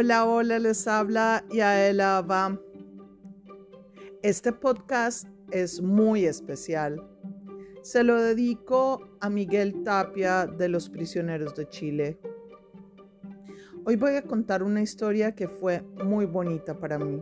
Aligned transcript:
Hola, 0.00 0.24
hola, 0.24 0.58
les 0.58 0.88
habla 0.88 1.44
Yaela 1.50 2.22
Va. 2.22 2.58
Este 4.22 4.50
podcast 4.50 5.28
es 5.50 5.82
muy 5.82 6.24
especial. 6.24 7.06
Se 7.82 8.02
lo 8.02 8.18
dedico 8.18 9.06
a 9.20 9.28
Miguel 9.28 9.82
Tapia 9.84 10.46
de 10.46 10.70
los 10.70 10.88
prisioneros 10.88 11.54
de 11.54 11.68
Chile. 11.68 12.18
Hoy 13.84 13.96
voy 13.96 14.12
a 14.12 14.22
contar 14.22 14.62
una 14.62 14.80
historia 14.80 15.34
que 15.34 15.48
fue 15.48 15.82
muy 16.02 16.24
bonita 16.24 16.80
para 16.80 16.98
mí. 16.98 17.20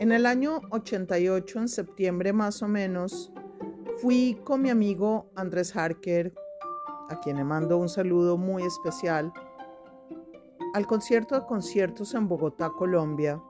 En 0.00 0.10
el 0.10 0.26
año 0.26 0.60
88, 0.70 1.60
en 1.60 1.68
septiembre 1.68 2.32
más 2.32 2.64
o 2.64 2.66
menos, 2.66 3.32
fui 3.98 4.40
con 4.42 4.60
mi 4.60 4.70
amigo 4.70 5.30
Andrés 5.36 5.76
Harker, 5.76 6.34
a 7.08 7.20
quien 7.20 7.36
le 7.36 7.44
mando 7.44 7.78
un 7.78 7.88
saludo 7.88 8.36
muy 8.36 8.64
especial 8.64 9.32
al 10.74 10.86
concierto 10.86 11.38
de 11.38 11.46
conciertos 11.46 12.14
en 12.14 12.28
Bogotá, 12.28 12.70
Colombia. 12.70 13.40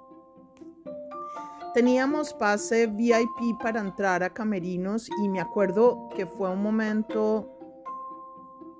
Teníamos 1.75 2.33
pase 2.35 2.87
VIP 2.87 3.61
para 3.63 3.81
entrar 3.81 4.23
a 4.23 4.31
Camerinos 4.31 5.09
y 5.23 5.29
me 5.29 5.41
acuerdo 5.41 6.09
que 6.17 6.27
fue 6.27 6.51
un 6.51 6.63
momento 6.63 7.59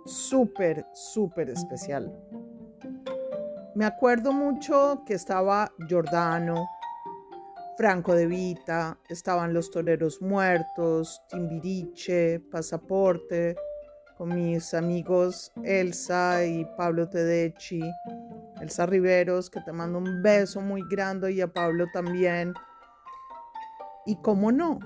súper, 0.05 0.87
súper 0.95 1.51
especial. 1.51 2.13
Me 3.75 3.85
acuerdo 3.85 4.33
mucho 4.33 5.03
que 5.07 5.15
estaba 5.15 5.71
Giordano, 5.87 6.67
Franco 7.77 8.15
de 8.15 8.27
Vita, 8.27 8.99
estaban 9.09 9.55
los 9.55 9.71
toreros 9.71 10.21
muertos, 10.21 11.23
Timbiriche, 11.29 12.41
Pasaporte, 12.51 13.55
con 14.17 14.35
mis 14.35 14.75
amigos 14.75 15.53
Elsa 15.63 16.45
y 16.45 16.65
Pablo 16.77 17.09
Tedeschi, 17.09 17.81
Elsa 18.61 18.87
Riveros, 18.87 19.51
que 19.51 19.61
te 19.61 19.73
mando 19.73 19.99
un 19.99 20.23
beso 20.23 20.61
muy 20.61 20.83
grande 20.89 21.33
y 21.33 21.41
a 21.41 21.53
Pablo 21.53 21.87
también. 21.93 22.55
Y 24.07 24.17
cómo 24.23 24.51
no, 24.51 24.79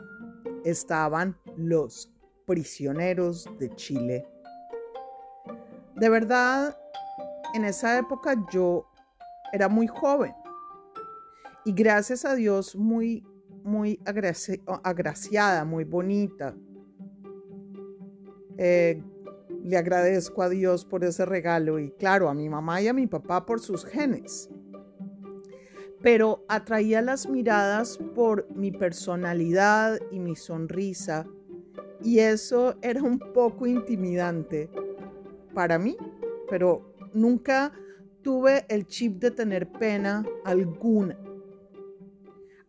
estaban 0.65 1.37
los 1.57 2.11
prisioneros 2.47 3.49
de 3.59 3.75
Chile. 3.77 4.27
De 5.97 6.09
verdad, 6.09 6.77
en 7.55 7.65
esa 7.65 7.99
época 7.99 8.35
yo 8.51 8.89
era 9.53 9.69
muy 9.69 9.87
joven 9.87 10.35
y 11.65 11.73
gracias 11.73 12.25
a 12.25 12.35
Dios 12.35 12.75
muy, 12.75 13.25
muy 13.63 14.01
agraciada, 14.05 15.65
muy 15.65 15.85
bonita. 15.85 16.55
Eh, 18.59 19.03
le 19.63 19.77
agradezco 19.77 20.43
a 20.43 20.49
Dios 20.49 20.85
por 20.85 21.05
ese 21.05 21.25
regalo 21.25 21.79
y 21.79 21.91
claro, 21.93 22.29
a 22.29 22.35
mi 22.35 22.49
mamá 22.49 22.83
y 22.83 22.89
a 22.89 22.93
mi 22.93 23.07
papá 23.07 23.47
por 23.47 23.61
sus 23.61 23.85
genes. 23.85 24.51
Pero 26.03 26.45
atraía 26.49 27.01
las 27.01 27.29
miradas 27.29 27.99
por 28.15 28.49
mi 28.55 28.73
personalidad 28.73 30.01
y 30.11 30.19
mi 30.19 30.35
sonrisa 30.35 31.27
y 32.03 32.19
eso 32.19 32.75
era 32.83 33.03
un 33.03 33.19
poco 33.19 33.67
intimidante 33.67 34.69
para 35.55 35.79
mí, 35.79 35.97
pero 36.49 36.95
nunca 37.15 37.73
tuve 38.23 38.65
el 38.69 38.87
chip 38.87 39.21
de 39.21 39.31
tener 39.31 39.71
pena 39.71 40.25
alguna. 40.45 41.17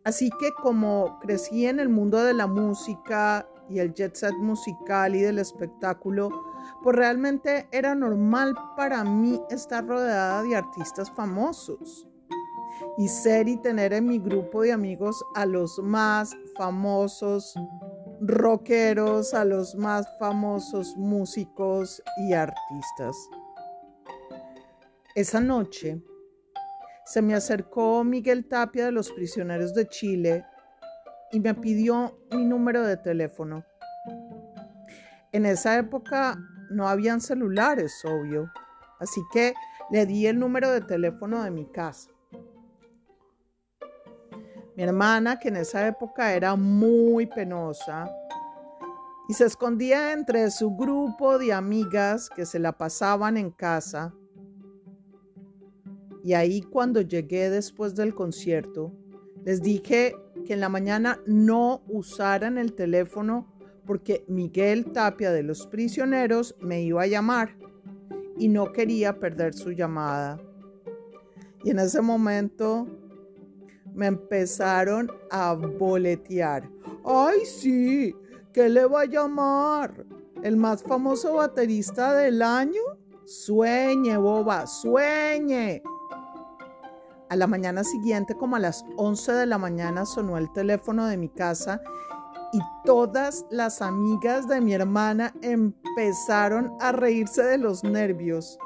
Así 0.04 0.30
que 0.38 0.52
como 0.62 1.18
crecí 1.20 1.66
en 1.66 1.80
el 1.80 1.88
mundo 1.88 2.22
de 2.22 2.34
la 2.34 2.46
música 2.46 3.48
y 3.68 3.78
el 3.78 3.94
jet 3.94 4.14
set 4.14 4.34
musical 4.34 5.16
y 5.16 5.22
del 5.22 5.38
espectáculo, 5.38 6.53
pues 6.82 6.96
realmente 6.96 7.68
era 7.72 7.94
normal 7.94 8.54
para 8.76 9.04
mí 9.04 9.40
estar 9.50 9.86
rodeada 9.86 10.42
de 10.42 10.56
artistas 10.56 11.10
famosos 11.10 12.08
y 12.98 13.08
ser 13.08 13.48
y 13.48 13.56
tener 13.56 13.92
en 13.92 14.06
mi 14.06 14.18
grupo 14.18 14.62
de 14.62 14.72
amigos 14.72 15.24
a 15.34 15.46
los 15.46 15.78
más 15.78 16.36
famosos 16.56 17.54
rockeros, 18.20 19.34
a 19.34 19.44
los 19.44 19.74
más 19.74 20.06
famosos 20.18 20.96
músicos 20.96 22.02
y 22.18 22.32
artistas. 22.32 23.16
Esa 25.14 25.40
noche 25.40 26.02
se 27.04 27.22
me 27.22 27.34
acercó 27.34 28.02
Miguel 28.02 28.46
Tapia 28.48 28.86
de 28.86 28.92
los 28.92 29.12
Prisioneros 29.12 29.74
de 29.74 29.86
Chile 29.86 30.44
y 31.32 31.40
me 31.40 31.54
pidió 31.54 32.18
mi 32.30 32.44
número 32.44 32.82
de 32.82 32.96
teléfono. 32.96 33.64
En 35.32 35.46
esa 35.46 35.76
época 35.78 36.38
no 36.74 36.88
habían 36.88 37.20
celulares, 37.20 38.04
obvio, 38.04 38.50
así 39.00 39.22
que 39.32 39.54
le 39.90 40.06
di 40.06 40.26
el 40.26 40.38
número 40.38 40.70
de 40.70 40.80
teléfono 40.80 41.42
de 41.42 41.50
mi 41.50 41.66
casa. 41.66 42.10
Mi 44.76 44.82
hermana, 44.82 45.38
que 45.38 45.48
en 45.48 45.56
esa 45.56 45.86
época 45.86 46.34
era 46.34 46.56
muy 46.56 47.26
penosa, 47.26 48.10
y 49.28 49.34
se 49.34 49.46
escondía 49.46 50.12
entre 50.12 50.50
su 50.50 50.74
grupo 50.76 51.38
de 51.38 51.52
amigas 51.52 52.28
que 52.28 52.44
se 52.44 52.58
la 52.58 52.72
pasaban 52.72 53.36
en 53.36 53.50
casa. 53.50 54.12
Y 56.22 56.34
ahí 56.34 56.60
cuando 56.62 57.00
llegué 57.00 57.48
después 57.50 57.94
del 57.94 58.14
concierto, 58.14 58.92
les 59.44 59.62
dije 59.62 60.14
que 60.44 60.54
en 60.54 60.60
la 60.60 60.68
mañana 60.68 61.20
no 61.26 61.82
usaran 61.88 62.58
el 62.58 62.74
teléfono 62.74 63.53
porque 63.86 64.24
Miguel 64.28 64.92
Tapia 64.92 65.32
de 65.32 65.42
los 65.42 65.66
prisioneros 65.66 66.54
me 66.60 66.82
iba 66.82 67.02
a 67.02 67.06
llamar 67.06 67.56
y 68.38 68.48
no 68.48 68.72
quería 68.72 69.18
perder 69.18 69.54
su 69.54 69.72
llamada. 69.72 70.40
Y 71.62 71.70
en 71.70 71.78
ese 71.78 72.00
momento 72.00 72.86
me 73.94 74.06
empezaron 74.06 75.10
a 75.30 75.54
boletear. 75.54 76.68
¡Ay, 77.04 77.44
sí! 77.46 78.14
¿Qué 78.52 78.68
le 78.68 78.86
va 78.86 79.02
a 79.02 79.06
llamar? 79.06 80.04
¿El 80.42 80.56
más 80.56 80.82
famoso 80.82 81.34
baterista 81.34 82.14
del 82.14 82.42
año? 82.42 82.82
Sueñe, 83.24 84.16
boba, 84.16 84.66
sueñe. 84.66 85.82
A 87.30 87.36
la 87.36 87.46
mañana 87.46 87.82
siguiente, 87.82 88.34
como 88.34 88.56
a 88.56 88.60
las 88.60 88.84
11 88.96 89.32
de 89.32 89.46
la 89.46 89.58
mañana, 89.58 90.04
sonó 90.04 90.36
el 90.36 90.52
teléfono 90.52 91.06
de 91.06 91.16
mi 91.16 91.28
casa 91.28 91.80
y 92.54 92.60
todas 92.84 93.44
las 93.50 93.82
amigas 93.82 94.46
de 94.46 94.60
mi 94.60 94.74
hermana 94.74 95.34
empezaron 95.42 96.72
a 96.80 96.92
reírse 96.92 97.42
de 97.42 97.58
los 97.58 97.82
nervios. 97.82 98.56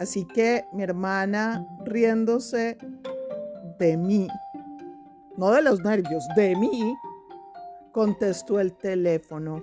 Así 0.00 0.26
que 0.26 0.64
mi 0.72 0.82
hermana 0.82 1.64
riéndose 1.84 2.76
de 3.78 3.96
mí, 3.96 4.26
no 5.36 5.52
de 5.52 5.62
los 5.62 5.80
nervios, 5.80 6.26
de 6.34 6.56
mí, 6.56 6.96
contestó 7.92 8.58
el 8.58 8.76
teléfono. 8.76 9.62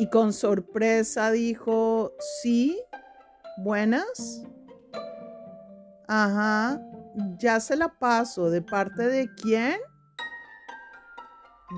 Y 0.00 0.10
con 0.10 0.32
sorpresa 0.32 1.30
dijo, 1.30 2.10
sí, 2.40 2.82
buenas. 3.58 4.42
Ajá, 6.08 6.82
ya 7.38 7.60
se 7.60 7.76
la 7.76 7.88
paso. 7.88 8.50
¿De 8.50 8.62
parte 8.62 9.06
de 9.06 9.28
quién? 9.36 9.76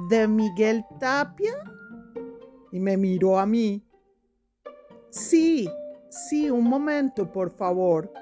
De 0.08 0.28
Miguel 0.28 0.84
Tapia 0.98 1.54
y 2.72 2.80
me 2.80 2.96
miró 2.96 3.38
a 3.38 3.46
mí. 3.46 3.84
Sí, 5.10 5.68
sí, 6.10 6.50
un 6.50 6.64
momento, 6.64 7.30
por 7.30 7.50
favor. 7.50 8.12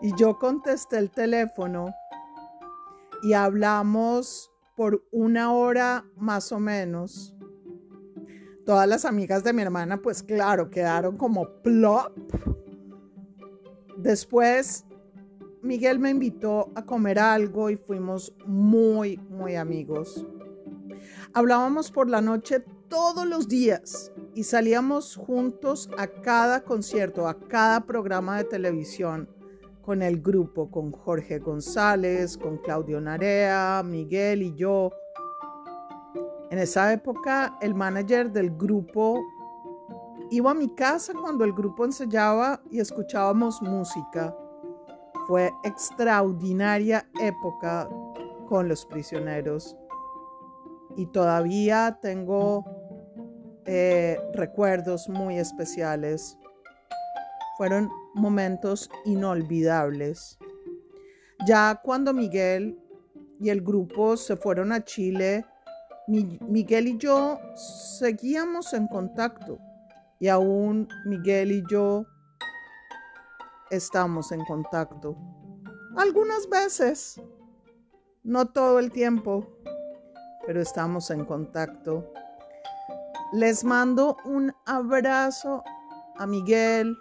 Y 0.00 0.14
yo 0.16 0.38
contesté 0.38 0.98
el 0.98 1.10
teléfono 1.10 1.94
y 3.22 3.34
hablamos 3.34 4.50
por 4.76 5.04
una 5.12 5.52
hora 5.52 6.04
más 6.16 6.52
o 6.52 6.58
menos. 6.58 7.34
Todas 8.64 8.88
las 8.88 9.04
amigas 9.04 9.44
de 9.44 9.52
mi 9.52 9.62
hermana, 9.62 10.00
pues 10.00 10.22
claro, 10.22 10.70
quedaron 10.70 11.18
como 11.18 11.46
plop. 11.62 12.16
Después 13.98 14.86
Miguel 15.62 15.98
me 15.98 16.08
invitó 16.08 16.70
a 16.74 16.86
comer 16.86 17.18
algo 17.18 17.68
y 17.68 17.76
fuimos 17.76 18.34
muy, 18.46 19.18
muy 19.28 19.56
amigos. 19.56 20.26
Hablábamos 21.32 21.92
por 21.92 22.10
la 22.10 22.20
noche 22.20 22.58
todos 22.88 23.24
los 23.24 23.46
días 23.46 24.10
y 24.34 24.42
salíamos 24.42 25.14
juntos 25.14 25.88
a 25.96 26.08
cada 26.08 26.64
concierto, 26.64 27.28
a 27.28 27.38
cada 27.38 27.86
programa 27.86 28.38
de 28.38 28.44
televisión 28.44 29.28
con 29.80 30.02
el 30.02 30.20
grupo, 30.20 30.72
con 30.72 30.90
Jorge 30.90 31.38
González, 31.38 32.36
con 32.36 32.58
Claudio 32.58 33.00
Narea, 33.00 33.80
Miguel 33.84 34.42
y 34.42 34.56
yo. 34.56 34.90
En 36.50 36.58
esa 36.58 36.92
época 36.92 37.56
el 37.60 37.76
manager 37.76 38.32
del 38.32 38.50
grupo 38.50 39.22
iba 40.30 40.50
a 40.50 40.54
mi 40.54 40.74
casa 40.74 41.12
cuando 41.14 41.44
el 41.44 41.52
grupo 41.52 41.84
ensayaba 41.84 42.60
y 42.72 42.80
escuchábamos 42.80 43.62
música. 43.62 44.36
Fue 45.28 45.52
extraordinaria 45.62 47.08
época 47.20 47.88
con 48.48 48.66
los 48.66 48.84
prisioneros 48.84 49.76
y 50.96 51.06
todavía 51.06 51.98
tengo 52.00 52.64
eh, 53.66 54.18
recuerdos 54.34 55.08
muy 55.08 55.38
especiales. 55.38 56.36
fueron 57.56 57.90
momentos 58.14 58.88
inolvidables. 59.04 60.38
Ya 61.46 61.78
cuando 61.84 62.14
Miguel 62.14 62.78
y 63.38 63.50
el 63.50 63.60
grupo 63.60 64.16
se 64.16 64.36
fueron 64.36 64.72
a 64.72 64.82
Chile, 64.82 65.44
Miguel 66.06 66.88
y 66.88 66.98
yo 66.98 67.38
seguíamos 67.54 68.72
en 68.72 68.88
contacto 68.88 69.58
y 70.18 70.28
aún 70.28 70.88
Miguel 71.06 71.52
y 71.52 71.62
yo 71.70 72.04
estamos 73.70 74.32
en 74.32 74.44
contacto. 74.44 75.16
Algunas 75.96 76.48
veces, 76.48 77.20
no 78.22 78.46
todo 78.46 78.78
el 78.78 78.90
tiempo, 78.90 79.46
pero 80.50 80.62
estamos 80.62 81.12
en 81.12 81.24
contacto. 81.24 82.12
Les 83.32 83.62
mando 83.62 84.16
un 84.24 84.52
abrazo 84.66 85.62
a 86.16 86.26
Miguel, 86.26 86.96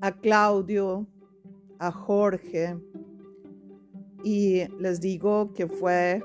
a 0.00 0.12
Claudio, 0.12 1.04
a 1.80 1.90
Jorge 1.90 2.78
y 4.22 4.68
les 4.78 5.00
digo 5.00 5.52
que 5.52 5.66
fue 5.66 6.22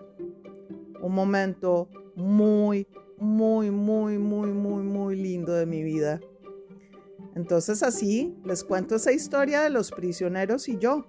un 1.01 1.16
momento 1.16 1.90
muy, 2.16 2.88
muy, 3.18 3.72
muy, 3.72 4.19
muy, 4.19 4.51
muy, 4.51 4.84
muy 4.84 5.16
lindo 5.16 5.54
de 5.54 5.66
mi 5.66 5.81
vida. 5.81 6.19
Entonces 7.34 7.81
así 7.81 8.38
les 8.46 8.63
cuento 8.63 8.98
esa 8.98 9.13
historia 9.13 9.62
de 9.62 9.72
los 9.72 9.90
prisioneros 9.90 10.69
y 10.69 10.78
yo. 10.78 11.07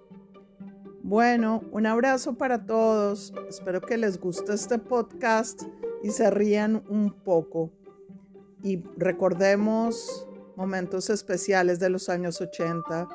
Bueno, 1.02 1.62
un 1.72 1.86
abrazo 1.86 2.34
para 2.34 2.66
todos. 2.66 3.32
Espero 3.48 3.80
que 3.80 3.96
les 3.96 4.20
guste 4.20 4.52
este 4.52 4.78
podcast 4.78 5.62
y 6.02 6.10
se 6.10 6.30
rían 6.30 6.84
un 6.88 7.10
poco. 7.10 7.70
Y 8.62 8.82
recordemos 8.98 10.28
momentos 10.56 11.08
especiales 11.08 11.80
de 11.80 11.88
los 11.88 12.10
años 12.10 12.40
80. 12.40 13.08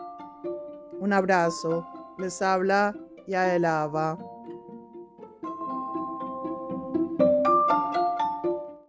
Un 0.99 1.13
abrazo. 1.13 1.87
Les 2.17 2.41
habla 2.41 2.95
Yael 3.27 3.65
Ava. 3.65 4.17